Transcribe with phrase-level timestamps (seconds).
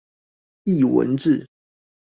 [0.63, 1.47] 藝文志